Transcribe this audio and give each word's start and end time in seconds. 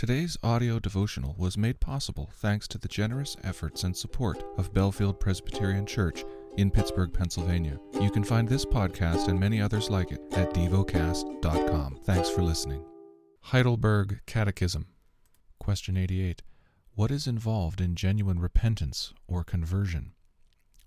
Today's 0.00 0.38
audio 0.42 0.78
devotional 0.78 1.34
was 1.36 1.58
made 1.58 1.78
possible 1.78 2.30
thanks 2.36 2.66
to 2.68 2.78
the 2.78 2.88
generous 2.88 3.36
efforts 3.44 3.84
and 3.84 3.94
support 3.94 4.42
of 4.56 4.72
Bellefield 4.72 5.20
Presbyterian 5.20 5.84
Church 5.84 6.24
in 6.56 6.70
Pittsburgh, 6.70 7.12
Pennsylvania. 7.12 7.78
You 8.00 8.10
can 8.10 8.24
find 8.24 8.48
this 8.48 8.64
podcast 8.64 9.28
and 9.28 9.38
many 9.38 9.60
others 9.60 9.90
like 9.90 10.10
it 10.10 10.22
at 10.32 10.54
devocast.com. 10.54 11.98
Thanks 12.04 12.30
for 12.30 12.40
listening. 12.40 12.82
Heidelberg 13.42 14.22
Catechism. 14.24 14.86
Question 15.58 15.98
88. 15.98 16.40
What 16.94 17.10
is 17.10 17.26
involved 17.26 17.82
in 17.82 17.94
genuine 17.94 18.40
repentance 18.40 19.12
or 19.28 19.44
conversion? 19.44 20.12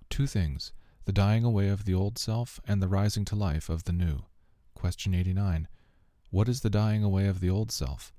Two 0.09 0.25
things 0.25 0.73
the 1.05 1.14
dying 1.14 1.43
away 1.43 1.70
of 1.70 1.86
the 1.86 1.93
old 1.93 2.18
self 2.18 2.59
and 2.68 2.82
the 2.82 2.88
rising 2.88 3.25
to 3.25 3.36
life 3.36 3.70
of 3.70 3.84
the 3.84 3.93
new. 3.93 4.23
Question 4.73 5.14
89. 5.14 5.68
What 6.32 6.50
is 6.50 6.61
the 6.61 6.71
dying 6.71 7.04
away 7.04 7.27
of 7.27 7.41
the 7.41 7.50
old 7.52 7.71
self? 7.71 8.11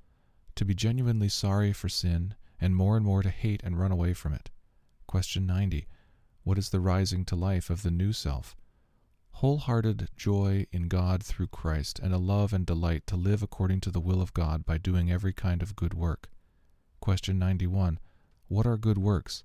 To 0.56 0.64
be 0.64 0.74
genuinely 0.74 1.28
sorry 1.28 1.72
for 1.72 1.88
sin, 1.88 2.34
and 2.60 2.76
more 2.76 2.96
and 2.96 3.04
more 3.04 3.22
to 3.22 3.30
hate 3.30 3.62
and 3.64 3.78
run 3.78 3.90
away 3.90 4.14
from 4.14 4.32
it. 4.32 4.50
Question 5.08 5.46
90. 5.46 5.88
What 6.44 6.58
is 6.58 6.70
the 6.70 6.80
rising 6.80 7.24
to 7.24 7.34
life 7.34 7.70
of 7.70 7.82
the 7.82 7.90
new 7.90 8.12
self? 8.12 8.54
Wholehearted 9.32 10.10
joy 10.16 10.66
in 10.70 10.86
God 10.86 11.24
through 11.24 11.48
Christ, 11.48 11.98
and 11.98 12.14
a 12.14 12.18
love 12.18 12.52
and 12.52 12.64
delight 12.64 13.04
to 13.08 13.16
live 13.16 13.42
according 13.42 13.80
to 13.80 13.90
the 13.90 14.00
will 14.00 14.22
of 14.22 14.32
God 14.32 14.64
by 14.64 14.78
doing 14.78 15.10
every 15.10 15.32
kind 15.32 15.60
of 15.60 15.74
good 15.74 15.92
work. 15.92 16.30
Question 17.00 17.36
91. 17.38 17.98
What 18.46 18.66
are 18.66 18.76
good 18.76 18.98
works? 18.98 19.42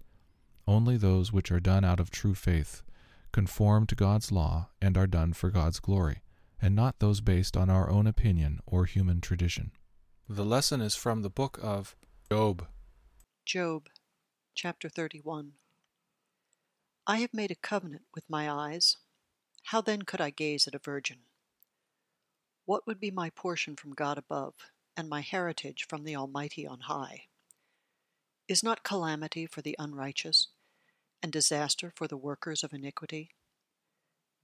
Only 0.68 0.96
those 0.96 1.34
which 1.34 1.52
are 1.52 1.60
done 1.60 1.84
out 1.84 2.00
of 2.00 2.12
true 2.12 2.36
faith, 2.36 2.84
conform 3.32 3.88
to 3.88 3.96
God's 3.96 4.32
law, 4.32 4.70
and 4.80 4.96
are 4.96 5.08
done 5.08 5.34
for 5.34 5.50
God's 5.50 5.80
glory, 5.80 6.22
and 6.62 6.76
not 6.76 7.00
those 7.00 7.20
based 7.20 7.58
on 7.58 7.68
our 7.70 7.90
own 7.90 8.06
opinion 8.06 8.60
or 8.68 8.86
human 8.86 9.22
tradition. 9.22 9.72
The 10.32 10.46
lesson 10.46 10.80
is 10.80 10.94
from 10.94 11.24
the 11.24 11.30
book 11.32 11.58
of 11.60 11.96
Job. 12.32 12.68
Job, 13.48 13.90
chapter 14.54 14.88
31. 14.88 15.54
I 17.08 17.18
have 17.18 17.34
made 17.34 17.50
a 17.50 17.56
covenant 17.56 18.04
with 18.14 18.30
my 18.30 18.48
eyes. 18.48 18.98
How 19.64 19.82
then 19.82 20.04
could 20.04 20.22
I 20.22 20.30
gaze 20.30 20.68
at 20.68 20.76
a 20.76 20.78
virgin? 20.78 21.22
What 22.66 22.86
would 22.86 23.00
be 23.00 23.10
my 23.10 23.32
portion 23.32 23.76
from 23.76 23.96
God 23.96 24.20
above, 24.20 24.54
and 24.96 25.10
my 25.10 25.22
heritage 25.22 25.88
from 25.90 26.04
the 26.04 26.16
Almighty 26.16 26.68
on 26.68 26.82
high? 26.82 27.24
Is 28.48 28.62
not 28.62 28.84
calamity 28.84 29.48
for 29.48 29.64
the 29.64 29.76
unrighteous, 29.80 30.50
and 31.24 31.32
disaster 31.32 31.92
for 31.96 32.08
the 32.08 32.18
workers 32.18 32.64
of 32.64 32.72
iniquity? 32.72 33.32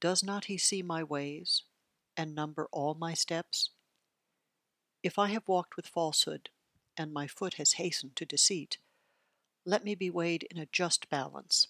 Does 0.02 0.24
not 0.24 0.46
he 0.46 0.58
see 0.58 0.82
my 0.82 1.04
ways, 1.04 1.62
and 2.18 2.34
number 2.34 2.68
all 2.72 2.96
my 2.96 3.14
steps? 3.14 3.70
If 5.06 5.20
I 5.20 5.28
have 5.28 5.48
walked 5.48 5.76
with 5.76 5.86
falsehood, 5.86 6.50
and 6.98 7.14
my 7.14 7.28
foot 7.28 7.54
has 7.62 7.74
hastened 7.74 8.16
to 8.16 8.26
deceit, 8.26 8.80
let 9.64 9.84
me 9.84 9.94
be 9.94 10.10
weighed 10.10 10.48
in 10.50 10.58
a 10.58 10.66
just 10.66 11.12
balance, 11.12 11.68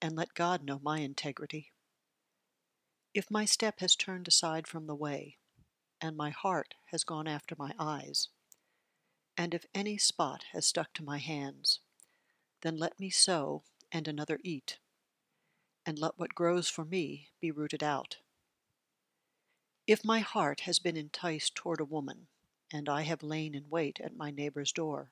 and 0.00 0.16
let 0.16 0.32
God 0.32 0.64
know 0.64 0.80
my 0.82 1.00
integrity. 1.00 1.72
If 3.12 3.30
my 3.30 3.44
step 3.44 3.80
has 3.80 3.94
turned 3.94 4.26
aside 4.28 4.66
from 4.66 4.86
the 4.86 4.94
way, 4.94 5.36
and 6.00 6.16
my 6.16 6.30
heart 6.30 6.72
has 6.86 7.04
gone 7.04 7.28
after 7.28 7.54
my 7.58 7.74
eyes, 7.78 8.28
and 9.36 9.52
if 9.52 9.66
any 9.74 9.98
spot 9.98 10.44
has 10.52 10.64
stuck 10.64 10.94
to 10.94 11.04
my 11.04 11.18
hands, 11.18 11.80
then 12.62 12.78
let 12.78 12.98
me 12.98 13.10
sow 13.10 13.62
and 13.92 14.08
another 14.08 14.40
eat, 14.42 14.78
and 15.84 15.98
let 15.98 16.18
what 16.18 16.34
grows 16.34 16.70
for 16.70 16.86
me 16.86 17.28
be 17.42 17.50
rooted 17.50 17.82
out. 17.82 18.16
If 19.86 20.02
my 20.02 20.20
heart 20.20 20.60
has 20.60 20.78
been 20.78 20.96
enticed 20.96 21.54
toward 21.54 21.78
a 21.78 21.84
woman, 21.84 22.28
and 22.72 22.88
I 22.88 23.02
have 23.02 23.22
lain 23.22 23.54
in 23.54 23.68
wait 23.68 24.00
at 24.00 24.16
my 24.16 24.30
neighbor's 24.30 24.72
door. 24.72 25.10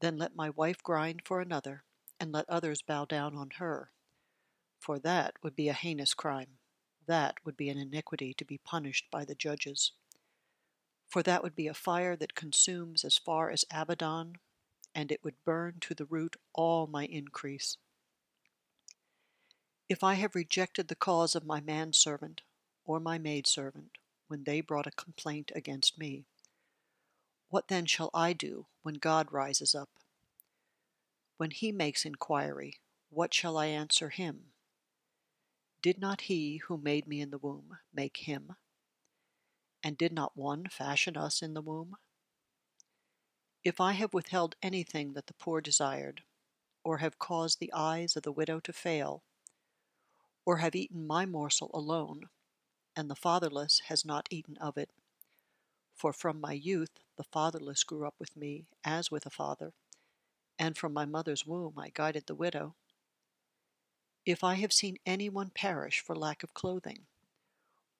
Then 0.00 0.16
let 0.16 0.34
my 0.34 0.50
wife 0.50 0.82
grind 0.82 1.22
for 1.24 1.40
another, 1.40 1.84
and 2.18 2.32
let 2.32 2.48
others 2.48 2.82
bow 2.82 3.04
down 3.04 3.36
on 3.36 3.50
her. 3.58 3.92
For 4.78 4.98
that 4.98 5.34
would 5.42 5.54
be 5.54 5.68
a 5.68 5.74
heinous 5.74 6.14
crime. 6.14 6.58
That 7.06 7.36
would 7.44 7.56
be 7.56 7.68
an 7.68 7.78
iniquity 7.78 8.34
to 8.34 8.44
be 8.44 8.58
punished 8.58 9.10
by 9.10 9.24
the 9.24 9.34
judges. 9.34 9.92
For 11.08 11.22
that 11.22 11.42
would 11.42 11.54
be 11.54 11.66
a 11.66 11.74
fire 11.74 12.16
that 12.16 12.34
consumes 12.34 13.04
as 13.04 13.18
far 13.18 13.50
as 13.50 13.64
Abaddon, 13.70 14.38
and 14.94 15.12
it 15.12 15.22
would 15.22 15.44
burn 15.44 15.76
to 15.80 15.94
the 15.94 16.04
root 16.04 16.36
all 16.52 16.86
my 16.86 17.06
increase. 17.06 17.76
If 19.88 20.04
I 20.04 20.14
have 20.14 20.36
rejected 20.36 20.88
the 20.88 20.94
cause 20.94 21.34
of 21.34 21.44
my 21.44 21.60
manservant 21.60 22.42
or 22.84 23.00
my 23.00 23.18
maidservant 23.18 23.98
when 24.28 24.44
they 24.44 24.60
brought 24.60 24.86
a 24.86 24.92
complaint 24.92 25.50
against 25.54 25.98
me, 25.98 26.26
what 27.50 27.68
then 27.68 27.84
shall 27.84 28.10
I 28.14 28.32
do 28.32 28.66
when 28.82 28.94
God 28.94 29.32
rises 29.32 29.74
up? 29.74 29.90
When 31.36 31.50
he 31.50 31.72
makes 31.72 32.04
inquiry, 32.04 32.80
what 33.10 33.34
shall 33.34 33.58
I 33.58 33.66
answer 33.66 34.10
him? 34.10 34.52
Did 35.82 35.98
not 35.98 36.22
he 36.22 36.58
who 36.58 36.78
made 36.78 37.08
me 37.08 37.20
in 37.20 37.30
the 37.30 37.38
womb 37.38 37.78
make 37.92 38.18
him? 38.18 38.54
And 39.82 39.98
did 39.98 40.12
not 40.12 40.36
one 40.36 40.68
fashion 40.68 41.16
us 41.16 41.42
in 41.42 41.54
the 41.54 41.62
womb? 41.62 41.96
If 43.64 43.80
I 43.80 43.92
have 43.92 44.14
withheld 44.14 44.54
anything 44.62 45.14
that 45.14 45.26
the 45.26 45.34
poor 45.34 45.60
desired, 45.60 46.22
or 46.84 46.98
have 46.98 47.18
caused 47.18 47.58
the 47.58 47.72
eyes 47.74 48.16
of 48.16 48.22
the 48.22 48.32
widow 48.32 48.60
to 48.60 48.72
fail, 48.72 49.22
or 50.46 50.58
have 50.58 50.74
eaten 50.74 51.06
my 51.06 51.26
morsel 51.26 51.70
alone, 51.74 52.28
and 52.94 53.10
the 53.10 53.16
fatherless 53.16 53.80
has 53.86 54.04
not 54.04 54.28
eaten 54.30 54.56
of 54.58 54.78
it, 54.78 54.90
for 56.00 56.14
from 56.14 56.40
my 56.40 56.54
youth 56.54 56.98
the 57.18 57.24
fatherless 57.24 57.84
grew 57.84 58.06
up 58.06 58.14
with 58.18 58.34
me 58.34 58.64
as 58.82 59.10
with 59.10 59.26
a 59.26 59.30
father, 59.30 59.74
and 60.58 60.74
from 60.78 60.94
my 60.94 61.04
mother's 61.04 61.44
womb 61.44 61.74
I 61.76 61.90
guided 61.92 62.26
the 62.26 62.34
widow. 62.34 62.74
If 64.24 64.42
I 64.42 64.54
have 64.54 64.72
seen 64.72 64.96
any 65.04 65.28
one 65.28 65.50
perish 65.50 66.00
for 66.00 66.16
lack 66.16 66.42
of 66.42 66.54
clothing, 66.54 67.00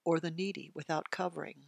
or 0.02 0.18
the 0.18 0.30
needy 0.30 0.70
without 0.72 1.10
covering, 1.10 1.66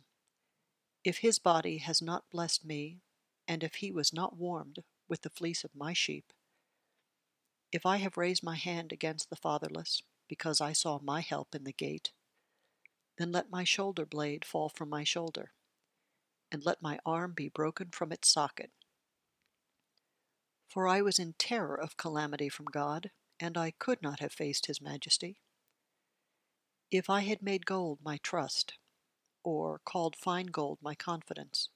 if 1.05 1.19
his 1.19 1.39
body 1.39 1.79
has 1.79 2.01
not 2.01 2.31
blessed 2.31 2.65
me, 2.65 3.03
and 3.47 3.63
if 3.63 3.77
he 3.77 3.93
was 3.93 4.11
not 4.11 4.39
warmed 4.39 4.79
with 5.09 5.21
the 5.21 5.31
fleece 5.31 5.65
of 5.65 5.77
my 5.77 5.93
sheep, 5.93 6.33
if 7.71 7.85
I 7.85 7.99
have 7.99 8.17
raised 8.17 8.43
my 8.43 8.57
hand 8.57 8.91
against 8.91 9.29
the 9.29 9.37
fatherless, 9.37 10.03
because 10.29 10.63
I 10.63 10.73
saw 10.73 10.99
my 11.03 11.21
help 11.21 11.55
in 11.55 11.65
the 11.65 11.73
gate, 11.73 12.13
then 13.19 13.33
let 13.33 13.51
my 13.51 13.65
shoulder 13.65 14.07
blade 14.07 14.47
fall 14.47 14.71
from 14.71 14.89
my 14.89 15.05
shoulder 15.05 15.53
and 16.53 16.65
let 16.65 16.83
my 16.83 16.99
arm 17.07 17.33
be 17.35 17.49
broken 17.49 17.89
from 17.91 18.13
its 18.13 18.29
socket. 18.29 18.71
For 20.69 20.87
I 20.87 21.01
was 21.01 21.19
in 21.19 21.35
terror 21.39 21.75
of 21.75 21.97
calamity 21.97 22.51
from 22.51 22.67
God, 22.67 23.11
and 23.41 23.57
I 23.57 23.73
could 23.73 24.03
not 24.03 24.21
have 24.21 24.33
faced 24.33 24.67
his 24.67 24.81
majesty. 24.81 25.41
If 26.91 27.09
I 27.09 27.23
had 27.23 27.43
made 27.43 27.65
gold 27.65 28.01
my 28.05 28.19
trust, 28.19 28.75
or 29.43 29.81
called 29.85 30.15
fine 30.15 30.47
gold 30.47 30.79
my 30.83 30.95
confidence, 30.95 31.71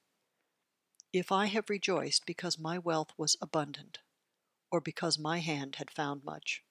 if 1.11 1.31
I 1.31 1.47
have 1.47 1.69
rejoiced 1.69 2.25
because 2.27 2.59
my 2.59 2.77
wealth 2.77 3.13
was 3.17 3.35
abundant, 3.41 3.99
or 4.71 4.79
because 4.79 5.17
my 5.17 5.39
hand 5.39 5.77
had 5.77 5.89
found 5.89 6.23
much, 6.23 6.63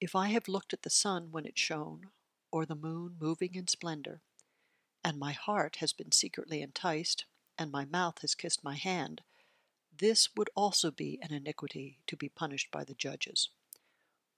if 0.00 0.14
I 0.14 0.28
have 0.28 0.48
looked 0.48 0.72
at 0.74 0.82
the 0.82 0.90
sun 0.90 1.28
when 1.30 1.46
it 1.46 1.58
shone, 1.58 2.10
or 2.52 2.66
the 2.66 2.74
moon 2.74 3.16
moving 3.18 3.54
in 3.54 3.68
splendor, 3.68 4.22
and 5.04 5.18
my 5.18 5.32
heart 5.32 5.76
has 5.76 5.92
been 5.92 6.12
secretly 6.12 6.62
enticed, 6.62 7.24
and 7.58 7.70
my 7.70 7.84
mouth 7.84 8.20
has 8.20 8.34
kissed 8.34 8.64
my 8.64 8.76
hand, 8.76 9.22
this 9.96 10.34
would 10.34 10.50
also 10.54 10.90
be 10.90 11.18
an 11.22 11.32
iniquity 11.32 11.98
to 12.06 12.16
be 12.16 12.28
punished 12.28 12.70
by 12.70 12.84
the 12.84 12.94
judges. 12.94 13.50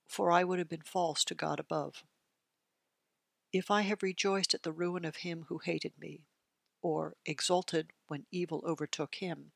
For 0.06 0.30
I 0.32 0.44
would 0.44 0.58
have 0.58 0.68
been 0.68 0.82
false 0.82 1.24
to 1.24 1.34
God 1.34 1.60
above. 1.60 2.04
If 3.52 3.70
I 3.70 3.82
have 3.82 4.02
rejoiced 4.02 4.54
at 4.54 4.62
the 4.62 4.72
ruin 4.72 5.04
of 5.04 5.16
him 5.16 5.44
who 5.48 5.58
hated 5.58 5.92
me, 5.98 6.24
or 6.80 7.16
exulted 7.24 7.92
when 8.08 8.26
evil 8.30 8.62
overtook 8.66 9.16
him, 9.16 9.52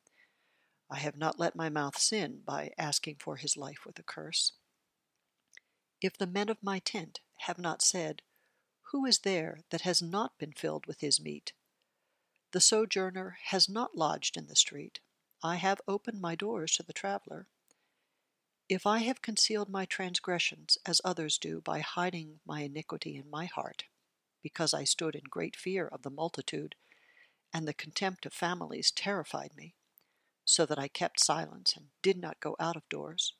I 0.88 0.98
have 0.98 1.16
not 1.16 1.40
let 1.40 1.56
my 1.56 1.68
mouth 1.68 1.98
sin 1.98 2.42
by 2.44 2.72
asking 2.78 3.16
for 3.18 3.36
his 3.36 3.56
life 3.56 3.84
with 3.84 3.98
a 3.98 4.04
curse. 4.04 4.52
If 6.00 6.16
the 6.16 6.26
men 6.26 6.48
of 6.48 6.62
my 6.62 6.78
tent 6.78 7.20
have 7.38 7.58
not 7.58 7.82
said, 7.82 8.22
who 8.96 9.04
is 9.04 9.18
there 9.18 9.58
that 9.68 9.82
has 9.82 10.00
not 10.00 10.38
been 10.38 10.52
filled 10.52 10.86
with 10.86 11.02
his 11.02 11.20
meat? 11.20 11.52
The 12.52 12.62
sojourner 12.62 13.36
has 13.48 13.68
not 13.68 13.94
lodged 13.94 14.38
in 14.38 14.46
the 14.46 14.56
street. 14.56 15.00
I 15.42 15.56
have 15.56 15.82
opened 15.86 16.22
my 16.22 16.34
doors 16.34 16.72
to 16.72 16.82
the 16.82 16.94
traveler. 16.94 17.46
If 18.70 18.86
I 18.86 19.00
have 19.00 19.20
concealed 19.20 19.68
my 19.68 19.84
transgressions 19.84 20.78
as 20.86 21.02
others 21.04 21.36
do 21.36 21.60
by 21.60 21.80
hiding 21.80 22.40
my 22.46 22.62
iniquity 22.62 23.16
in 23.16 23.28
my 23.28 23.44
heart, 23.44 23.84
because 24.42 24.72
I 24.72 24.84
stood 24.84 25.14
in 25.14 25.24
great 25.28 25.56
fear 25.56 25.86
of 25.86 26.00
the 26.00 26.08
multitude, 26.08 26.74
and 27.52 27.68
the 27.68 27.74
contempt 27.74 28.24
of 28.24 28.32
families 28.32 28.90
terrified 28.90 29.54
me, 29.54 29.74
so 30.46 30.64
that 30.64 30.78
I 30.78 30.88
kept 30.88 31.20
silence 31.20 31.76
and 31.76 31.88
did 32.00 32.16
not 32.16 32.40
go 32.40 32.56
out 32.58 32.76
of 32.76 32.88
doors. 32.88 33.34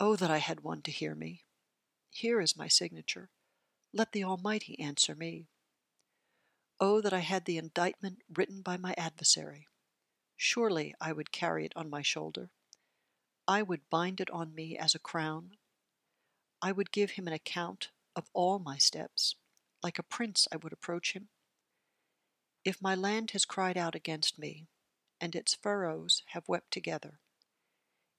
Oh, 0.00 0.16
that 0.16 0.32
I 0.32 0.38
had 0.38 0.62
one 0.64 0.82
to 0.82 0.90
hear 0.90 1.14
me! 1.14 1.44
Here 2.10 2.40
is 2.40 2.56
my 2.56 2.66
signature. 2.66 3.30
Let 3.92 4.12
the 4.12 4.24
Almighty 4.24 4.78
answer 4.78 5.14
me. 5.14 5.48
Oh, 6.78 7.00
that 7.00 7.12
I 7.12 7.20
had 7.20 7.44
the 7.46 7.58
indictment 7.58 8.22
written 8.28 8.60
by 8.60 8.76
my 8.76 8.94
adversary. 8.98 9.66
Surely 10.36 10.94
I 11.00 11.12
would 11.12 11.32
carry 11.32 11.64
it 11.64 11.72
on 11.74 11.88
my 11.90 12.02
shoulder. 12.02 12.50
I 13.48 13.62
would 13.62 13.88
bind 13.88 14.20
it 14.20 14.30
on 14.30 14.54
me 14.54 14.76
as 14.76 14.94
a 14.94 14.98
crown. 15.00 15.56
I 16.60 16.70
would 16.70 16.92
give 16.92 17.12
him 17.12 17.26
an 17.26 17.32
account 17.32 17.90
of 18.14 18.28
all 18.34 18.58
my 18.58 18.76
steps. 18.76 19.36
Like 19.82 19.98
a 19.98 20.02
prince, 20.02 20.46
I 20.52 20.56
would 20.56 20.72
approach 20.72 21.14
him. 21.14 21.28
If 22.64 22.82
my 22.82 22.94
land 22.94 23.30
has 23.30 23.44
cried 23.44 23.78
out 23.78 23.94
against 23.94 24.38
me, 24.38 24.68
and 25.20 25.34
its 25.34 25.54
furrows 25.54 26.22
have 26.28 26.48
wept 26.48 26.70
together, 26.70 27.20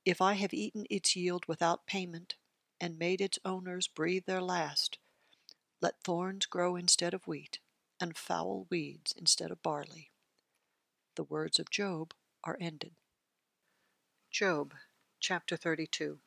if 0.04 0.22
I 0.22 0.34
have 0.34 0.54
eaten 0.54 0.86
its 0.90 1.16
yield 1.16 1.46
without 1.48 1.86
payment, 1.86 2.36
and 2.82 2.98
made 2.98 3.22
its 3.22 3.38
owners 3.46 3.88
breathe 3.88 4.26
their 4.26 4.42
last, 4.42 4.98
let 5.82 6.02
thorns 6.04 6.46
grow 6.46 6.76
instead 6.76 7.14
of 7.14 7.28
wheat, 7.28 7.60
and 8.00 8.18
foul 8.18 8.68
weeds 8.70 9.14
instead 9.18 9.52
of 9.52 9.62
barley 9.62 10.12
the 11.20 11.24
words 11.26 11.60
of 11.60 11.70
Job 11.70 12.14
are 12.46 12.56
ended. 12.62 12.94
Job 14.32 14.74
chapter 15.20 15.58
32 15.58 16.20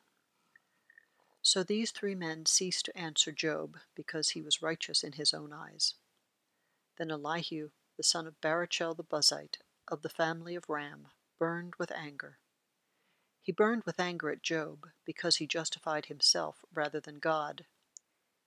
So 1.41 1.63
these 1.63 1.89
three 1.89 2.13
men 2.13 2.45
ceased 2.45 2.85
to 2.85 2.95
answer 2.95 3.31
Job 3.31 3.77
because 3.95 4.29
he 4.29 4.41
was 4.43 4.61
righteous 4.61 5.03
in 5.03 5.13
his 5.13 5.33
own 5.33 5.51
eyes. 5.51 5.95
Then 6.99 7.09
Elihu, 7.09 7.71
the 7.97 8.03
son 8.03 8.27
of 8.27 8.39
Barachel 8.39 8.95
the 8.95 9.03
Buzite, 9.03 9.57
of 9.87 10.03
the 10.03 10.09
family 10.09 10.53
of 10.53 10.69
Ram, 10.69 11.07
burned 11.39 11.73
with 11.79 11.91
anger. 11.91 12.37
He 13.41 13.51
burned 13.51 13.81
with 13.83 13.99
anger 13.99 14.29
at 14.29 14.43
Job 14.43 14.89
because 15.05 15.37
he 15.37 15.47
justified 15.47 16.05
himself 16.05 16.63
rather 16.71 16.99
than 16.99 17.17
God. 17.17 17.65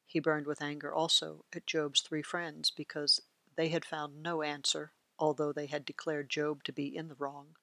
He 0.07 0.21
burned 0.21 0.47
with 0.47 0.63
anger 0.63 0.93
also 0.93 1.45
at 1.53 1.67
Job's 1.67 2.01
three 2.01 2.23
friends 2.23 2.71
because 2.71 3.21
they 3.57 3.69
had 3.69 3.85
found 3.85 4.23
no 4.23 4.43
answer 4.43 4.93
although 5.19 5.53
they 5.53 5.67
had 5.67 5.85
declared 5.85 6.29
Job 6.29 6.63
to 6.65 6.73
be 6.73 6.95
in 6.95 7.09
the 7.09 7.15
wrong. 7.15 7.57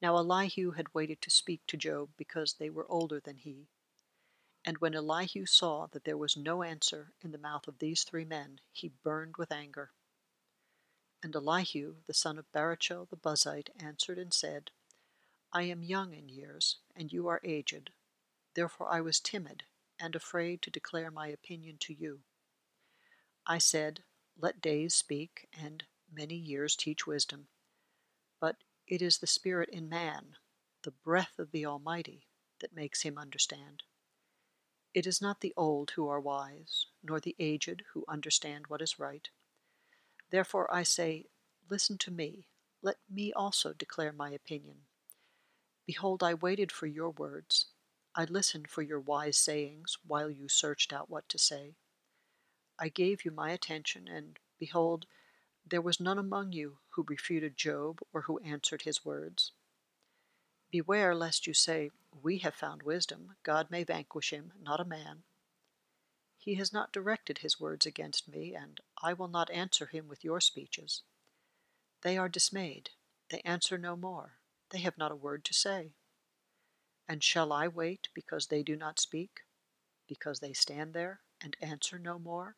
Now 0.00 0.16
Elihu 0.16 0.72
had 0.72 0.94
waited 0.94 1.20
to 1.22 1.30
speak 1.30 1.60
to 1.66 1.76
Job 1.76 2.10
because 2.16 2.54
they 2.54 2.70
were 2.70 2.90
older 2.90 3.20
than 3.20 3.36
he. 3.36 3.68
And 4.64 4.78
when 4.78 4.94
Elihu 4.94 5.46
saw 5.46 5.86
that 5.88 6.04
there 6.04 6.16
was 6.16 6.36
no 6.36 6.62
answer 6.62 7.12
in 7.20 7.32
the 7.32 7.38
mouth 7.38 7.68
of 7.68 7.78
these 7.78 8.04
three 8.04 8.24
men, 8.24 8.60
he 8.72 8.88
burned 8.88 9.36
with 9.36 9.52
anger. 9.52 9.90
And 11.22 11.34
Elihu, 11.34 11.96
the 12.06 12.14
son 12.14 12.38
of 12.38 12.50
Barachel 12.52 13.08
the 13.08 13.16
Buzite, 13.16 13.70
answered 13.78 14.18
and 14.18 14.32
said, 14.32 14.70
I 15.52 15.64
am 15.64 15.82
young 15.82 16.14
in 16.14 16.28
years, 16.28 16.78
and 16.96 17.12
you 17.12 17.26
are 17.28 17.40
aged. 17.44 17.90
Therefore 18.54 18.88
I 18.90 19.00
was 19.00 19.20
timid 19.20 19.64
and 20.00 20.16
afraid 20.16 20.62
to 20.62 20.70
declare 20.70 21.10
my 21.10 21.28
opinion 21.28 21.76
to 21.80 21.94
you. 21.94 22.20
I 23.46 23.58
said, 23.58 24.02
Let 24.40 24.60
days 24.60 24.94
speak, 24.94 25.48
and 25.52 25.84
many 26.12 26.34
years 26.34 26.76
teach 26.76 27.06
wisdom. 27.06 27.48
But 28.40 28.56
it 28.86 29.02
is 29.02 29.18
the 29.18 29.26
Spirit 29.26 29.68
in 29.70 29.88
man, 29.88 30.36
the 30.82 30.90
breath 30.90 31.38
of 31.38 31.52
the 31.52 31.66
Almighty, 31.66 32.26
that 32.60 32.74
makes 32.74 33.02
him 33.02 33.18
understand. 33.18 33.82
It 34.92 35.06
is 35.06 35.22
not 35.22 35.40
the 35.40 35.54
old 35.56 35.92
who 35.92 36.08
are 36.08 36.20
wise, 36.20 36.86
nor 37.02 37.20
the 37.20 37.36
aged 37.38 37.84
who 37.92 38.04
understand 38.08 38.66
what 38.66 38.82
is 38.82 38.98
right. 38.98 39.28
Therefore 40.30 40.72
I 40.72 40.82
say, 40.82 41.26
Listen 41.68 41.98
to 41.98 42.10
me, 42.10 42.48
let 42.82 42.96
me 43.08 43.32
also 43.32 43.72
declare 43.72 44.12
my 44.12 44.30
opinion. 44.30 44.78
Behold, 45.86 46.22
I 46.22 46.34
waited 46.34 46.72
for 46.72 46.86
your 46.86 47.10
words. 47.10 47.66
I 48.14 48.24
listened 48.24 48.68
for 48.68 48.82
your 48.82 49.00
wise 49.00 49.36
sayings 49.36 49.96
while 50.04 50.30
you 50.30 50.48
searched 50.48 50.92
out 50.92 51.08
what 51.08 51.28
to 51.28 51.38
say. 51.38 51.76
I 52.78 52.88
gave 52.88 53.24
you 53.24 53.30
my 53.30 53.50
attention, 53.50 54.08
and 54.08 54.38
behold, 54.58 55.06
there 55.64 55.80
was 55.80 56.00
none 56.00 56.18
among 56.18 56.52
you 56.52 56.78
who 56.90 57.04
refuted 57.06 57.56
Job 57.56 58.00
or 58.12 58.22
who 58.22 58.40
answered 58.40 58.82
his 58.82 59.04
words. 59.04 59.52
Beware 60.70 61.14
lest 61.14 61.46
you 61.46 61.54
say, 61.54 61.90
We 62.22 62.38
have 62.38 62.54
found 62.54 62.82
wisdom, 62.82 63.36
God 63.42 63.70
may 63.70 63.84
vanquish 63.84 64.32
him, 64.32 64.52
not 64.60 64.80
a 64.80 64.84
man. 64.84 65.22
He 66.36 66.54
has 66.54 66.72
not 66.72 66.92
directed 66.92 67.38
his 67.38 67.60
words 67.60 67.86
against 67.86 68.26
me, 68.26 68.54
and 68.54 68.80
I 69.00 69.12
will 69.12 69.28
not 69.28 69.50
answer 69.50 69.86
him 69.86 70.08
with 70.08 70.24
your 70.24 70.40
speeches. 70.40 71.02
They 72.02 72.16
are 72.16 72.28
dismayed, 72.28 72.90
they 73.28 73.40
answer 73.42 73.78
no 73.78 73.94
more, 73.94 74.38
they 74.70 74.78
have 74.78 74.98
not 74.98 75.12
a 75.12 75.16
word 75.16 75.44
to 75.44 75.54
say. 75.54 75.92
And 77.10 77.24
shall 77.24 77.52
I 77.52 77.66
wait 77.66 78.08
because 78.14 78.46
they 78.46 78.62
do 78.62 78.76
not 78.76 79.00
speak, 79.00 79.40
because 80.06 80.38
they 80.38 80.52
stand 80.52 80.94
there 80.94 81.22
and 81.42 81.56
answer 81.60 81.98
no 81.98 82.20
more? 82.20 82.54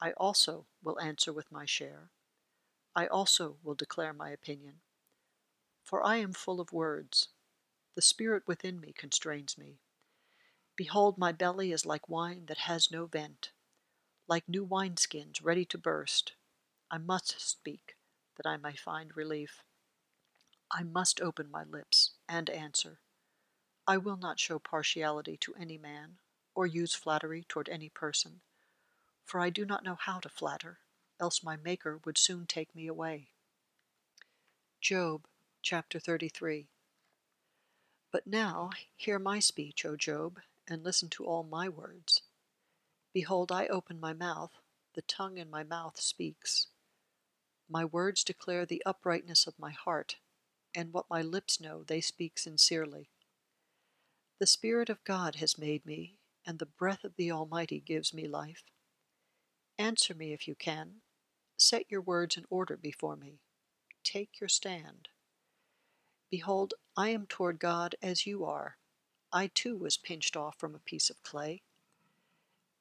I 0.00 0.12
also 0.12 0.66
will 0.84 1.00
answer 1.00 1.32
with 1.32 1.50
my 1.50 1.66
share. 1.66 2.10
I 2.94 3.08
also 3.08 3.56
will 3.64 3.74
declare 3.74 4.12
my 4.12 4.30
opinion. 4.30 4.74
For 5.82 6.06
I 6.06 6.18
am 6.18 6.32
full 6.32 6.60
of 6.60 6.72
words. 6.72 7.26
The 7.96 8.02
spirit 8.02 8.44
within 8.46 8.80
me 8.80 8.92
constrains 8.96 9.58
me. 9.58 9.80
Behold, 10.76 11.18
my 11.18 11.32
belly 11.32 11.72
is 11.72 11.84
like 11.84 12.08
wine 12.08 12.46
that 12.46 12.58
has 12.58 12.92
no 12.92 13.06
vent, 13.06 13.50
like 14.28 14.48
new 14.48 14.64
wineskins 14.64 15.42
ready 15.42 15.64
to 15.64 15.76
burst. 15.76 16.34
I 16.88 16.98
must 16.98 17.40
speak, 17.40 17.96
that 18.36 18.48
I 18.48 18.58
may 18.58 18.76
find 18.76 19.16
relief. 19.16 19.64
I 20.70 20.84
must 20.84 21.20
open 21.20 21.50
my 21.50 21.64
lips 21.64 22.12
and 22.28 22.48
answer. 22.48 23.00
I 23.86 23.98
will 23.98 24.16
not 24.16 24.40
show 24.40 24.58
partiality 24.58 25.36
to 25.38 25.54
any 25.54 25.78
man, 25.78 26.18
or 26.54 26.66
use 26.66 26.94
flattery 26.94 27.44
toward 27.48 27.68
any 27.68 27.88
person 27.88 28.40
for 29.24 29.40
I 29.40 29.50
do 29.50 29.64
not 29.64 29.84
know 29.84 29.94
how 29.94 30.20
to 30.20 30.28
flatter, 30.28 30.78
else 31.18 31.42
my 31.42 31.56
Maker 31.56 32.00
would 32.04 32.18
soon 32.18 32.46
take 32.46 32.74
me 32.74 32.86
away. 32.86 33.28
Job 34.80 35.26
chapter 35.62 35.98
33 35.98 36.68
But 38.12 38.26
now 38.26 38.70
hear 38.96 39.18
my 39.18 39.40
speech, 39.40 39.84
O 39.84 39.96
Job, 39.96 40.40
and 40.68 40.84
listen 40.84 41.08
to 41.10 41.24
all 41.24 41.42
my 41.42 41.68
words. 41.68 42.22
Behold, 43.12 43.50
I 43.50 43.66
open 43.66 43.98
my 43.98 44.12
mouth, 44.12 44.52
the 44.94 45.02
tongue 45.02 45.38
in 45.38 45.50
my 45.50 45.62
mouth 45.62 46.00
speaks. 46.00 46.68
My 47.68 47.84
words 47.84 48.24
declare 48.24 48.66
the 48.66 48.82
uprightness 48.84 49.46
of 49.46 49.58
my 49.58 49.70
heart, 49.70 50.16
and 50.74 50.92
what 50.92 51.08
my 51.08 51.22
lips 51.22 51.60
know 51.60 51.82
they 51.82 52.00
speak 52.00 52.38
sincerely. 52.38 53.08
The 54.44 54.48
Spirit 54.48 54.90
of 54.90 55.02
God 55.04 55.36
has 55.36 55.56
made 55.56 55.86
me, 55.86 56.18
and 56.44 56.58
the 56.58 56.66
breath 56.66 57.02
of 57.02 57.16
the 57.16 57.32
Almighty 57.32 57.80
gives 57.80 58.12
me 58.12 58.28
life. 58.28 58.64
Answer 59.78 60.12
me 60.12 60.34
if 60.34 60.46
you 60.46 60.54
can. 60.54 60.96
Set 61.56 61.90
your 61.90 62.02
words 62.02 62.36
in 62.36 62.44
order 62.50 62.76
before 62.76 63.16
me. 63.16 63.40
Take 64.02 64.38
your 64.40 64.50
stand. 64.50 65.08
Behold, 66.30 66.74
I 66.94 67.08
am 67.08 67.24
toward 67.26 67.58
God 67.58 67.94
as 68.02 68.26
you 68.26 68.44
are. 68.44 68.76
I 69.32 69.46
too 69.46 69.78
was 69.78 69.96
pinched 69.96 70.36
off 70.36 70.58
from 70.58 70.74
a 70.74 70.78
piece 70.78 71.08
of 71.08 71.22
clay. 71.22 71.62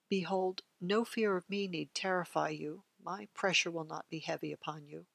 Behold, 0.09 0.63
no 0.81 1.05
fear 1.05 1.37
of 1.37 1.49
me 1.49 1.69
need 1.69 1.93
terrify 1.93 2.49
you. 2.49 2.83
My 3.01 3.29
pressure 3.33 3.71
will 3.71 3.85
not 3.85 4.09
be 4.09 4.19
heavy 4.19 4.51
upon 4.51 4.85
you. 4.85 5.05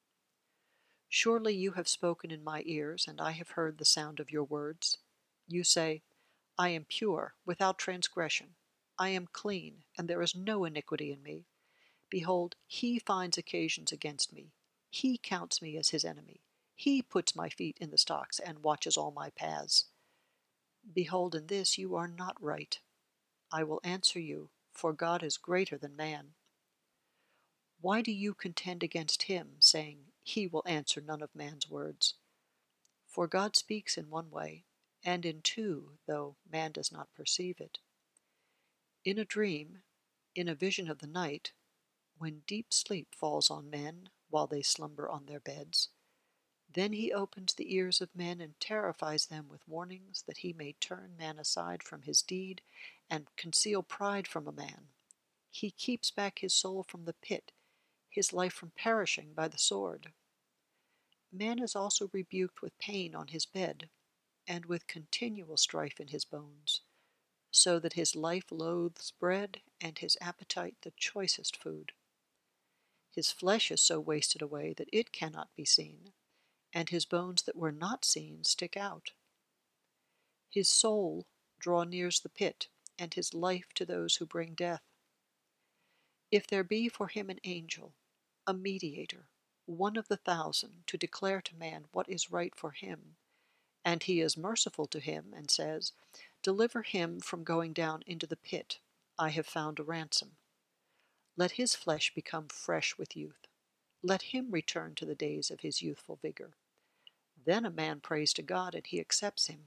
Surely 1.09 1.53
you 1.53 1.73
have 1.73 1.87
spoken 1.87 2.31
in 2.31 2.43
my 2.43 2.63
ears, 2.65 3.05
and 3.07 3.21
I 3.21 3.33
have 3.33 3.49
heard 3.49 3.77
the 3.77 3.85
sound 3.85 4.19
of 4.19 4.31
your 4.31 4.45
words. 4.45 4.97
You 5.47 5.63
say, 5.63 6.01
I 6.59 6.69
am 6.69 6.83
pure, 6.83 7.35
without 7.45 7.79
transgression. 7.79 8.55
I 8.97 9.09
am 9.09 9.29
clean, 9.31 9.85
and 9.97 10.09
there 10.09 10.21
is 10.21 10.35
no 10.35 10.65
iniquity 10.65 11.09
in 11.09 11.23
me. 11.23 11.45
Behold, 12.09 12.57
he 12.67 12.99
finds 12.99 13.37
occasions 13.37 13.93
against 13.93 14.33
me. 14.33 14.51
He 14.89 15.17
counts 15.17 15.61
me 15.61 15.77
as 15.77 15.91
his 15.91 16.03
enemy. 16.03 16.41
He 16.75 17.01
puts 17.01 17.33
my 17.33 17.47
feet 17.47 17.77
in 17.79 17.91
the 17.91 17.97
stocks 17.97 18.39
and 18.39 18.61
watches 18.61 18.97
all 18.97 19.11
my 19.11 19.29
paths. 19.29 19.85
Behold, 20.93 21.33
in 21.33 21.47
this 21.47 21.77
you 21.77 21.95
are 21.95 22.09
not 22.09 22.35
right. 22.43 22.77
I 23.53 23.63
will 23.63 23.79
answer 23.85 24.19
you, 24.19 24.49
for 24.73 24.91
God 24.91 25.23
is 25.23 25.37
greater 25.37 25.77
than 25.77 25.95
man. 25.95 26.33
Why 27.79 28.01
do 28.01 28.11
you 28.11 28.33
contend 28.33 28.83
against 28.83 29.23
him, 29.23 29.55
saying, 29.59 29.99
He 30.23 30.45
will 30.45 30.63
answer 30.65 30.99
none 30.99 31.21
of 31.21 31.33
man's 31.33 31.69
words? 31.69 32.15
For 33.07 33.27
God 33.27 33.55
speaks 33.55 33.97
in 33.97 34.09
one 34.09 34.29
way, 34.29 34.65
and 35.03 35.25
in 35.25 35.41
two, 35.41 35.97
though 36.07 36.35
man 36.51 36.71
does 36.71 36.91
not 36.91 37.13
perceive 37.13 37.59
it. 37.59 37.79
In 39.05 39.17
a 39.17 39.25
dream, 39.25 39.83
in 40.35 40.47
a 40.47 40.55
vision 40.55 40.89
of 40.89 40.99
the 40.99 41.07
night, 41.07 41.53
when 42.17 42.43
deep 42.45 42.73
sleep 42.73 43.15
falls 43.15 43.49
on 43.49 43.69
men 43.69 44.09
while 44.29 44.47
they 44.47 44.61
slumber 44.61 45.09
on 45.09 45.25
their 45.25 45.39
beds, 45.39 45.89
then 46.71 46.93
he 46.93 47.11
opens 47.11 47.53
the 47.53 47.73
ears 47.73 47.99
of 48.01 48.15
men 48.15 48.39
and 48.41 48.59
terrifies 48.59 49.25
them 49.25 49.47
with 49.49 49.67
warnings 49.67 50.23
that 50.27 50.37
he 50.37 50.53
may 50.53 50.73
turn 50.73 51.15
man 51.17 51.39
aside 51.39 51.81
from 51.81 52.03
his 52.03 52.21
deed 52.21 52.61
and 53.09 53.35
conceal 53.35 53.81
pride 53.81 54.27
from 54.27 54.47
a 54.47 54.51
man. 54.51 54.89
He 55.49 55.71
keeps 55.71 56.11
back 56.11 56.39
his 56.39 56.53
soul 56.53 56.83
from 56.83 57.05
the 57.05 57.13
pit, 57.13 57.51
his 58.09 58.33
life 58.33 58.53
from 58.53 58.71
perishing 58.77 59.33
by 59.33 59.47
the 59.47 59.57
sword. 59.57 60.11
Man 61.31 61.59
is 61.59 61.75
also 61.75 62.09
rebuked 62.13 62.61
with 62.61 62.77
pain 62.77 63.15
on 63.15 63.27
his 63.29 63.45
bed, 63.45 63.89
and 64.49 64.65
with 64.65 64.87
continual 64.87 65.55
strife 65.55 65.99
in 65.99 66.07
his 66.07 66.25
bones, 66.25 66.81
so 67.51 67.79
that 67.79 67.93
his 67.93 68.15
life 68.15 68.51
loathes 68.51 69.11
bread 69.11 69.61
and 69.79 69.99
his 69.99 70.17
appetite 70.19 70.75
the 70.81 70.91
choicest 70.97 71.55
food. 71.55 71.91
His 73.11 73.31
flesh 73.31 73.69
is 73.69 73.81
so 73.81 73.99
wasted 73.99 74.41
away 74.41 74.73
that 74.73 74.89
it 74.91 75.11
cannot 75.11 75.49
be 75.55 75.65
seen, 75.65 76.13
and 76.73 76.89
his 76.89 77.05
bones 77.05 77.43
that 77.43 77.55
were 77.55 77.71
not 77.71 78.03
seen 78.03 78.43
stick 78.43 78.75
out. 78.75 79.11
His 80.49 80.67
soul 80.67 81.27
draw 81.59 81.83
nears 81.83 82.19
the 82.19 82.29
pit, 82.29 82.67
and 82.97 83.13
his 83.13 83.33
life 83.33 83.67
to 83.75 83.85
those 83.85 84.15
who 84.15 84.25
bring 84.25 84.55
death. 84.55 84.81
If 86.31 86.47
there 86.47 86.63
be 86.63 86.89
for 86.89 87.07
him 87.07 87.29
an 87.29 87.39
angel, 87.43 87.93
a 88.47 88.53
mediator, 88.53 89.27
one 89.65 89.95
of 89.95 90.07
the 90.07 90.17
thousand, 90.17 90.83
to 90.87 90.97
declare 90.97 91.41
to 91.41 91.55
man 91.55 91.85
what 91.91 92.09
is 92.09 92.31
right 92.31 92.55
for 92.55 92.71
him, 92.71 93.15
and 93.89 94.03
he 94.03 94.21
is 94.21 94.37
merciful 94.37 94.85
to 94.85 94.99
him, 94.99 95.33
and 95.35 95.49
says, 95.49 95.93
Deliver 96.43 96.83
him 96.83 97.19
from 97.19 97.43
going 97.43 97.73
down 97.73 98.03
into 98.05 98.27
the 98.27 98.37
pit, 98.37 98.77
I 99.17 99.29
have 99.29 99.47
found 99.47 99.79
a 99.79 99.83
ransom. 99.83 100.33
Let 101.35 101.53
his 101.53 101.73
flesh 101.73 102.13
become 102.13 102.49
fresh 102.49 102.99
with 102.99 103.17
youth. 103.17 103.47
Let 104.03 104.21
him 104.21 104.51
return 104.51 104.93
to 104.93 105.07
the 105.07 105.15
days 105.15 105.49
of 105.49 105.61
his 105.61 105.81
youthful 105.81 106.19
vigor. 106.21 106.51
Then 107.43 107.65
a 107.65 107.71
man 107.71 107.99
prays 107.99 108.31
to 108.33 108.43
God, 108.43 108.75
and 108.75 108.85
he 108.85 108.99
accepts 108.99 109.47
him. 109.47 109.61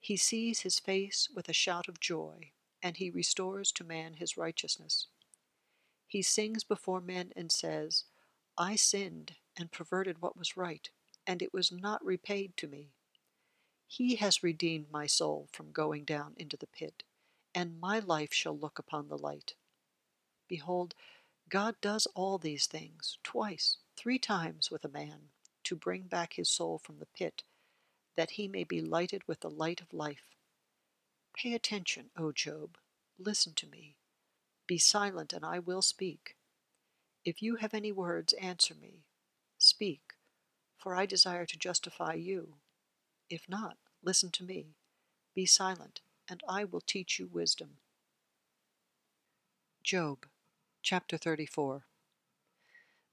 He 0.00 0.16
sees 0.16 0.60
his 0.60 0.78
face 0.78 1.28
with 1.34 1.50
a 1.50 1.52
shout 1.52 1.88
of 1.88 2.00
joy, 2.00 2.52
and 2.82 2.96
he 2.96 3.10
restores 3.10 3.70
to 3.72 3.84
man 3.84 4.14
his 4.14 4.38
righteousness. 4.38 5.08
He 6.06 6.22
sings 6.22 6.64
before 6.64 7.02
men 7.02 7.34
and 7.36 7.52
says, 7.52 8.04
I 8.56 8.76
sinned 8.76 9.34
and 9.58 9.70
perverted 9.70 10.22
what 10.22 10.38
was 10.38 10.56
right, 10.56 10.88
and 11.26 11.42
it 11.42 11.52
was 11.52 11.70
not 11.70 12.02
repaid 12.02 12.56
to 12.56 12.66
me. 12.66 12.92
He 13.86 14.16
has 14.16 14.42
redeemed 14.42 14.90
my 14.90 15.06
soul 15.06 15.48
from 15.52 15.72
going 15.72 16.04
down 16.04 16.34
into 16.36 16.56
the 16.56 16.66
pit, 16.66 17.02
and 17.54 17.80
my 17.80 17.98
life 18.00 18.32
shall 18.32 18.56
look 18.56 18.78
upon 18.78 19.08
the 19.08 19.18
light. 19.18 19.54
Behold, 20.48 20.94
God 21.48 21.76
does 21.80 22.06
all 22.14 22.38
these 22.38 22.66
things 22.66 23.18
twice, 23.22 23.78
three 23.96 24.18
times 24.18 24.70
with 24.70 24.84
a 24.84 24.88
man, 24.88 25.30
to 25.64 25.76
bring 25.76 26.02
back 26.02 26.34
his 26.34 26.50
soul 26.50 26.78
from 26.78 26.98
the 26.98 27.06
pit 27.06 27.42
that 28.16 28.32
he 28.32 28.48
may 28.48 28.64
be 28.64 28.80
lighted 28.80 29.22
with 29.28 29.40
the 29.40 29.50
light 29.50 29.80
of 29.80 29.92
life. 29.92 30.34
Pay 31.34 31.54
attention, 31.54 32.10
O 32.16 32.32
Job, 32.32 32.78
listen 33.18 33.52
to 33.54 33.66
me. 33.66 33.96
Be 34.66 34.78
silent, 34.78 35.32
and 35.32 35.44
I 35.44 35.58
will 35.58 35.82
speak. 35.82 36.36
If 37.24 37.42
you 37.42 37.56
have 37.56 37.74
any 37.74 37.92
words, 37.92 38.32
answer 38.34 38.74
me. 38.74 39.04
Speak, 39.58 40.14
for 40.78 40.94
I 40.94 41.06
desire 41.06 41.46
to 41.46 41.58
justify 41.58 42.14
you. 42.14 42.54
If 43.28 43.48
not, 43.48 43.76
listen 44.02 44.30
to 44.32 44.44
me. 44.44 44.76
Be 45.34 45.46
silent, 45.46 46.00
and 46.28 46.42
I 46.48 46.64
will 46.64 46.80
teach 46.80 47.18
you 47.18 47.26
wisdom. 47.26 47.78
Job 49.82 50.26
chapter 50.82 51.16
34 51.16 51.84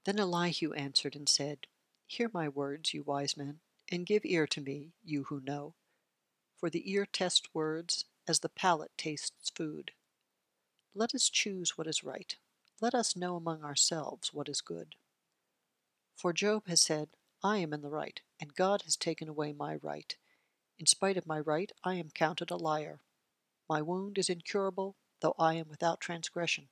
Then 0.04 0.18
Elihu 0.18 0.72
answered 0.74 1.16
and 1.16 1.28
said, 1.28 1.66
Hear 2.06 2.30
my 2.32 2.48
words, 2.48 2.94
you 2.94 3.02
wise 3.02 3.36
men 3.36 3.60
and 3.90 4.06
give 4.06 4.24
ear 4.24 4.46
to 4.46 4.60
me, 4.60 4.92
you 5.04 5.24
who 5.24 5.40
know. 5.40 5.74
For 6.56 6.70
the 6.70 6.90
ear 6.90 7.06
tests 7.06 7.48
words 7.52 8.04
as 8.26 8.40
the 8.40 8.48
palate 8.48 8.92
tastes 8.96 9.50
food. 9.54 9.92
Let 10.94 11.14
us 11.14 11.28
choose 11.28 11.76
what 11.76 11.86
is 11.86 12.04
right. 12.04 12.36
Let 12.80 12.94
us 12.94 13.16
know 13.16 13.36
among 13.36 13.62
ourselves 13.62 14.32
what 14.32 14.48
is 14.48 14.60
good. 14.60 14.94
For 16.16 16.32
Job 16.32 16.66
has 16.68 16.80
said, 16.80 17.08
I 17.42 17.58
am 17.58 17.72
in 17.72 17.82
the 17.82 17.90
right, 17.90 18.20
and 18.44 18.54
God 18.54 18.82
has 18.82 18.94
taken 18.94 19.26
away 19.26 19.54
my 19.54 19.76
right. 19.76 20.14
In 20.78 20.84
spite 20.84 21.16
of 21.16 21.26
my 21.26 21.40
right, 21.40 21.72
I 21.82 21.94
am 21.94 22.10
counted 22.10 22.50
a 22.50 22.56
liar. 22.56 23.00
My 23.70 23.80
wound 23.80 24.18
is 24.18 24.28
incurable, 24.28 24.96
though 25.20 25.34
I 25.38 25.54
am 25.54 25.66
without 25.66 25.98
transgression. 25.98 26.68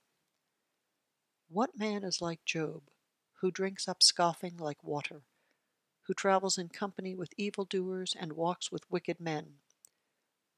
What 1.48 1.78
man 1.78 2.04
is 2.04 2.20
like 2.20 2.44
Job, 2.44 2.82
who 3.40 3.50
drinks 3.50 3.88
up 3.88 4.02
scoffing 4.02 4.58
like 4.58 4.84
water? 4.84 5.22
who 6.02 6.14
travels 6.14 6.58
in 6.58 6.68
company 6.68 7.14
with 7.14 7.32
evildoers 7.38 8.14
and 8.18 8.32
walks 8.32 8.72
with 8.72 8.90
wicked 8.90 9.20
men. 9.20 9.54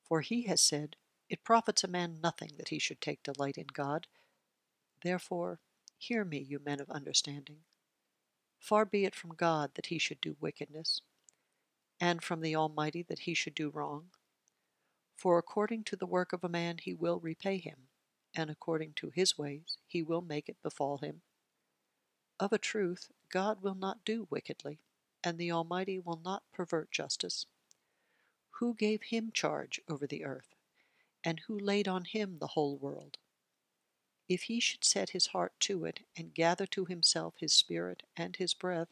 For 0.03 0.21
he 0.21 0.43
has 0.47 0.61
said, 0.61 0.97
It 1.29 1.45
profits 1.45 1.85
a 1.85 1.89
man 1.89 2.19
nothing 2.21 2.53
that 2.57 2.71
he 2.71 2.79
should 2.79 3.01
take 3.01 3.23
delight 3.23 3.59
in 3.59 3.67
God. 3.73 4.07
Therefore, 5.03 5.61
hear 5.99 6.25
me, 6.25 6.39
you 6.39 6.59
men 6.59 6.81
of 6.81 6.91
understanding. 6.91 7.59
Far 8.65 8.87
be 8.87 9.05
it 9.05 9.15
from 9.15 9.35
God 9.35 9.75
that 9.75 9.87
he 9.87 9.99
should 9.99 10.23
do 10.23 10.39
wickedness, 10.41 11.03
and 12.01 12.25
from 12.25 12.41
the 12.41 12.57
Almighty 12.57 13.03
that 13.03 13.19
he 13.21 13.35
should 13.35 13.55
do 13.55 13.69
wrong. 13.69 14.09
For 15.15 15.37
according 15.37 15.85
to 15.85 15.97
the 15.97 16.07
work 16.07 16.33
of 16.33 16.43
a 16.43 16.49
man 16.49 16.79
he 16.79 16.95
will 16.95 17.21
repay 17.21 17.59
him, 17.59 17.89
and 18.35 18.49
according 18.49 18.95
to 18.95 19.11
his 19.11 19.37
ways 19.37 19.77
he 19.87 20.03
will 20.03 20.23
make 20.23 20.49
it 20.49 20.63
befall 20.63 20.97
him. 20.97 21.21
Of 22.41 22.55
a 22.55 22.59
truth, 22.59 23.11
God 23.29 23.61
will 23.61 23.75
not 23.75 24.03
do 24.03 24.27
wickedly 24.31 24.81
and 25.23 25.37
the 25.37 25.53
Almighty 25.53 25.99
will 25.99 26.21
not 26.25 26.43
pervert 26.51 26.91
justice. 26.91 27.45
Who 28.61 28.73
gave 28.73 29.03
him 29.03 29.31
charge 29.31 29.79
over 29.91 30.07
the 30.07 30.25
earth, 30.25 30.55
and 31.23 31.41
who 31.41 31.59
laid 31.59 31.87
on 31.87 32.07
him 32.07 32.39
the 32.39 32.49
whole 32.49 32.79
world? 32.79 33.19
If 34.29 34.45
he 34.45 34.59
should 34.59 34.85
set 34.85 35.11
his 35.11 35.29
heart 35.29 35.53
to 35.61 35.85
it, 35.85 36.01
and 36.17 36.35
gather 36.35 36.67
to 36.69 36.87
himself 36.87 37.35
his 37.39 37.53
spirit 37.53 38.03
and 38.17 38.37
his 38.37 38.55
breath, 38.55 38.89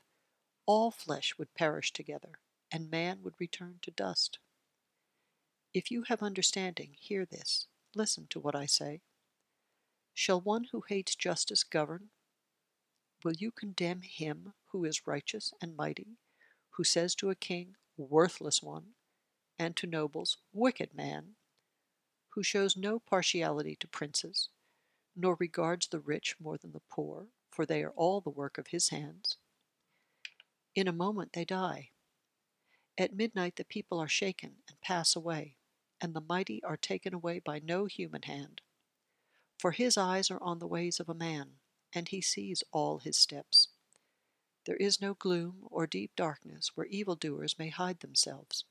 all 0.66 0.90
flesh 0.90 1.38
would 1.38 1.54
perish 1.54 1.92
together, 1.92 2.38
and 2.70 2.90
man 2.90 3.22
would 3.22 3.34
return 3.38 3.78
to 3.82 3.90
dust. 3.90 4.38
If 5.72 5.90
you 5.90 6.02
have 6.04 6.22
understanding, 6.22 6.96
hear 6.98 7.24
this. 7.24 7.66
Listen 7.94 8.26
to 8.28 8.40
what 8.40 8.54
I 8.54 8.66
say. 8.66 9.00
Shall 10.12 10.40
one 10.40 10.64
who 10.64 10.82
hates 10.86 11.16
justice 11.16 11.64
govern? 11.64 12.10
Will 13.24 13.32
you 13.32 13.50
condemn 13.50 14.02
him 14.02 14.52
who 14.66 14.84
is 14.84 15.06
righteous 15.06 15.54
and 15.62 15.76
mighty, 15.76 16.18
who 16.70 16.84
says 16.84 17.14
to 17.16 17.30
a 17.30 17.34
king, 17.34 17.76
Worthless 17.96 18.62
one, 18.62 18.94
and 19.58 19.76
to 19.76 19.86
nobles, 19.86 20.36
Wicked 20.52 20.94
man, 20.94 21.36
who 22.30 22.42
shows 22.42 22.76
no 22.76 22.98
partiality 22.98 23.76
to 23.76 23.88
princes, 23.88 24.48
nor 25.14 25.36
regards 25.38 25.88
the 25.88 26.00
rich 26.00 26.36
more 26.40 26.56
than 26.56 26.72
the 26.72 26.82
poor, 26.90 27.26
for 27.50 27.66
they 27.66 27.82
are 27.82 27.92
all 27.92 28.20
the 28.20 28.30
work 28.30 28.58
of 28.58 28.68
his 28.68 28.88
hands. 28.88 29.36
In 30.74 30.88
a 30.88 30.92
moment 30.92 31.32
they 31.32 31.44
die. 31.44 31.90
At 32.96 33.14
midnight 33.14 33.56
the 33.56 33.64
people 33.64 33.98
are 33.98 34.08
shaken 34.08 34.56
and 34.68 34.80
pass 34.80 35.14
away, 35.14 35.56
and 36.00 36.14
the 36.14 36.24
mighty 36.26 36.62
are 36.64 36.76
taken 36.76 37.14
away 37.14 37.38
by 37.38 37.58
no 37.58 37.84
human 37.86 38.22
hand. 38.22 38.62
For 39.58 39.72
his 39.72 39.96
eyes 39.96 40.30
are 40.30 40.42
on 40.42 40.58
the 40.58 40.66
ways 40.66 40.98
of 40.98 41.08
a 41.08 41.14
man, 41.14 41.58
and 41.92 42.08
he 42.08 42.20
sees 42.20 42.64
all 42.72 42.98
his 42.98 43.16
steps. 43.16 43.68
There 44.64 44.76
is 44.76 45.00
no 45.00 45.14
gloom 45.14 45.66
or 45.70 45.86
deep 45.86 46.12
darkness 46.16 46.72
where 46.74 46.86
evildoers 46.86 47.58
may 47.58 47.68
hide 47.68 48.00
themselves. 48.00 48.64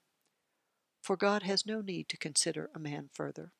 For 1.01 1.17
God 1.17 1.43
has 1.43 1.65
no 1.65 1.81
need 1.81 2.09
to 2.09 2.17
consider 2.17 2.69
a 2.73 2.79
man 2.79 3.09
further, 3.13 3.51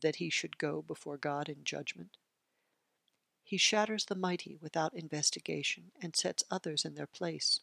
that 0.00 0.16
he 0.16 0.30
should 0.30 0.58
go 0.58 0.82
before 0.82 1.16
God 1.16 1.48
in 1.48 1.64
judgment. 1.64 2.16
He 3.44 3.58
shatters 3.58 4.06
the 4.06 4.14
mighty 4.14 4.56
without 4.60 4.94
investigation 4.94 5.92
and 6.00 6.16
sets 6.16 6.44
others 6.50 6.84
in 6.84 6.94
their 6.94 7.06
place. 7.06 7.60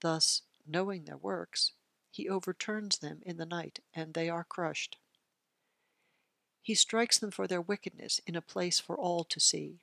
Thus, 0.00 0.42
knowing 0.66 1.04
their 1.04 1.16
works, 1.16 1.72
he 2.10 2.28
overturns 2.28 2.98
them 2.98 3.22
in 3.24 3.38
the 3.38 3.46
night, 3.46 3.80
and 3.94 4.14
they 4.14 4.28
are 4.28 4.44
crushed. 4.44 4.98
He 6.62 6.74
strikes 6.74 7.18
them 7.18 7.30
for 7.30 7.46
their 7.46 7.60
wickedness 7.60 8.20
in 8.26 8.36
a 8.36 8.42
place 8.42 8.78
for 8.78 8.96
all 8.96 9.24
to 9.24 9.40
see 9.40 9.80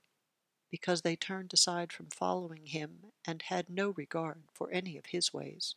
because 0.70 1.02
they 1.02 1.18
turned 1.18 1.54
aside 1.54 1.92
from 1.92 2.08
following 2.08 2.68
him 2.68 3.12
and 3.28 3.42
had 3.42 3.70
no 3.70 3.90
regard 3.90 4.44
for 4.54 4.72
any 4.72 4.98
of 4.98 5.08
his 5.08 5.34
ways, 5.34 5.76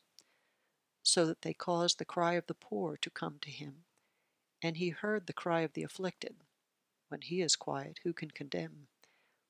so 1.02 1.26
that 1.26 1.42
they 1.42 1.52
caused 1.52 1.98
the 1.98 2.04
cry 2.04 2.34
of 2.34 2.46
the 2.46 2.54
poor 2.54 2.96
to 2.96 3.10
come 3.10 3.38
to 3.40 3.50
him, 3.50 3.84
and 4.62 4.76
he 4.76 4.90
heard 4.90 5.26
the 5.26 5.32
cry 5.32 5.62
of 5.62 5.72
the 5.72 5.82
afflicted. 5.82 6.36
When 7.08 7.22
he 7.22 7.42
is 7.42 7.56
quiet, 7.56 7.98
who 8.04 8.12
can 8.12 8.30
condemn? 8.30 8.86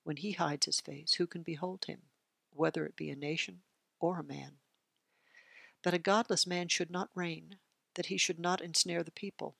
When 0.05 0.19
he 0.19 0.33
hides 0.33 0.67
his 0.67 0.81
face, 0.81 1.15
who 1.15 1.27
can 1.27 1.43
behold 1.43 1.87
him, 1.87 2.03
whether 2.51 2.85
it 2.87 2.95
be 2.95 3.11
a 3.11 3.17
nation 3.17 3.63
or 3.99 4.19
a 4.19 4.23
man? 4.23 4.59
That 5.83 5.95
a 5.95 5.99
godless 5.99 6.47
man 6.47 6.69
should 6.69 6.91
not 6.91 7.11
reign, 7.15 7.57
that 7.95 8.07
he 8.07 8.19
should 8.19 8.39
not 8.39 8.61
ensnare 8.61 9.03
the 9.03 9.11
people. 9.11 9.57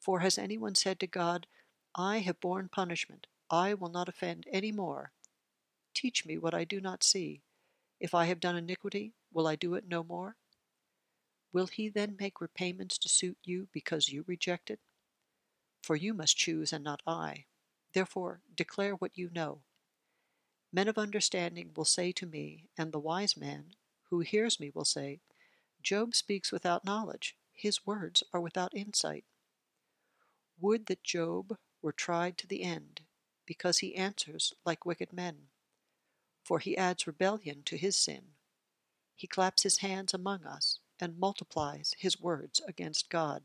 For 0.00 0.20
has 0.20 0.38
anyone 0.38 0.76
said 0.76 1.00
to 1.00 1.06
God, 1.06 1.46
I 1.94 2.18
have 2.18 2.40
borne 2.40 2.68
punishment, 2.68 3.26
I 3.50 3.74
will 3.74 3.88
not 3.90 4.08
offend 4.08 4.46
any 4.52 4.72
more. 4.72 5.12
Teach 5.94 6.24
me 6.24 6.38
what 6.38 6.54
I 6.54 6.64
do 6.64 6.80
not 6.80 7.02
see. 7.02 7.42
If 8.00 8.14
I 8.14 8.26
have 8.26 8.40
done 8.40 8.56
iniquity, 8.56 9.14
will 9.32 9.46
I 9.46 9.56
do 9.56 9.74
it 9.74 9.88
no 9.88 10.04
more? 10.04 10.36
Will 11.52 11.66
he 11.66 11.88
then 11.88 12.16
make 12.18 12.40
repayments 12.40 12.98
to 12.98 13.08
suit 13.08 13.38
you 13.44 13.68
because 13.72 14.08
you 14.08 14.24
reject 14.26 14.70
it? 14.70 14.80
For 15.82 15.96
you 15.96 16.14
must 16.14 16.36
choose 16.36 16.72
and 16.72 16.84
not 16.84 17.00
I. 17.06 17.46
Therefore, 17.94 18.42
declare 18.54 18.94
what 18.94 19.16
you 19.16 19.30
know. 19.32 19.62
Men 20.72 20.88
of 20.88 20.98
understanding 20.98 21.72
will 21.76 21.84
say 21.84 22.12
to 22.12 22.26
me, 22.26 22.68
and 22.76 22.92
the 22.92 22.98
wise 22.98 23.36
man 23.36 23.76
who 24.10 24.20
hears 24.20 24.60
me 24.60 24.70
will 24.74 24.84
say, 24.84 25.20
Job 25.82 26.14
speaks 26.14 26.52
without 26.52 26.84
knowledge, 26.84 27.36
his 27.52 27.86
words 27.86 28.22
are 28.32 28.40
without 28.40 28.74
insight. 28.74 29.24
Would 30.60 30.86
that 30.86 31.04
Job 31.04 31.56
were 31.82 31.92
tried 31.92 32.36
to 32.38 32.46
the 32.46 32.62
end, 32.62 33.02
because 33.46 33.78
he 33.78 33.94
answers 33.94 34.54
like 34.64 34.84
wicked 34.84 35.12
men. 35.12 35.48
For 36.42 36.58
he 36.58 36.76
adds 36.76 37.06
rebellion 37.06 37.62
to 37.64 37.76
his 37.76 37.96
sin. 37.96 38.34
he 39.14 39.26
claps 39.26 39.62
his 39.62 39.78
hands 39.78 40.12
among 40.12 40.44
us 40.44 40.80
and 41.00 41.18
multiplies 41.18 41.94
his 41.98 42.20
words 42.20 42.60
against 42.66 43.08
God. 43.10 43.44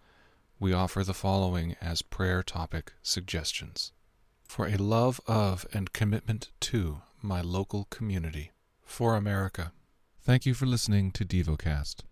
We 0.61 0.73
offer 0.73 1.03
the 1.03 1.15
following 1.15 1.75
as 1.81 2.03
prayer 2.03 2.43
topic 2.43 2.93
suggestions 3.01 3.93
for 4.47 4.67
a 4.67 4.77
love 4.77 5.19
of 5.25 5.65
and 5.73 5.91
commitment 5.91 6.51
to 6.59 7.01
my 7.19 7.41
local 7.41 7.85
community, 7.85 8.51
for 8.85 9.15
America. 9.15 9.71
Thank 10.21 10.45
you 10.45 10.53
for 10.53 10.67
listening 10.67 11.13
to 11.13 11.25
DevoCast. 11.25 12.01